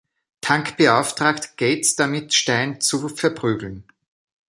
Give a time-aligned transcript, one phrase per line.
[0.41, 3.83] Tank beauftragt Gates damit, Stein zu verprügeln.